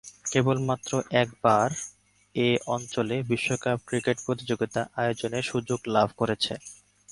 [0.31, 0.91] কেবলমাত্র
[1.21, 1.69] একবার
[2.35, 6.53] এ অঞ্চলে বিশ্বকাপ ক্রিকেট প্রতিযোগিতা আয়োজনের সুযোগ লাভ করেছে।